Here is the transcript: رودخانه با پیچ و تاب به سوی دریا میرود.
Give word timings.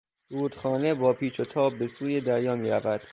رودخانه 0.29 0.93
با 0.93 1.13
پیچ 1.13 1.39
و 1.39 1.45
تاب 1.45 1.77
به 1.77 1.87
سوی 1.87 2.21
دریا 2.21 2.55
میرود. 2.55 3.01